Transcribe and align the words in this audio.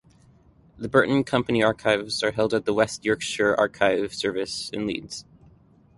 The 0.79 0.89
Burton 0.89 1.23
company 1.23 1.61
archives 1.61 2.23
are 2.23 2.31
held 2.31 2.55
at 2.55 2.65
the 2.65 2.73
West 2.73 3.05
Yorkshire 3.05 3.53
Archive 3.55 4.11
Service 4.15 4.71
in 4.71 4.87
Leeds. 4.87 5.25